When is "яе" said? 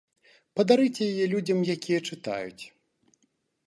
1.13-1.25